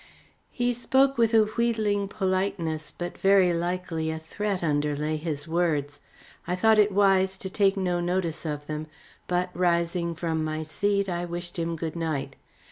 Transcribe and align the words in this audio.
He 0.49 0.73
spoke 0.73 1.19
with 1.19 1.31
a 1.35 1.43
wheedling 1.43 2.07
politeness, 2.07 2.91
but 2.97 3.19
very 3.19 3.53
likely 3.53 4.09
a 4.09 4.17
threat 4.17 4.63
underlay 4.63 5.15
his 5.15 5.47
words. 5.47 6.01
I 6.47 6.55
thought 6.55 6.79
it 6.79 6.91
wise 6.91 7.37
to 7.37 7.51
take 7.51 7.77
no 7.77 7.99
notice 7.99 8.43
of 8.43 8.65
them, 8.65 8.87
but, 9.27 9.51
rising 9.53 10.15
from 10.15 10.43
my 10.43 10.63
seat, 10.63 11.07
I 11.07 11.25
wished 11.25 11.59
him 11.59 11.75
good 11.75 11.95
night. 11.95 12.35